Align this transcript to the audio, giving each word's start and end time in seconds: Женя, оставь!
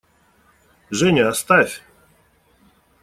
Женя, 0.89 1.27
оставь! 1.29 1.83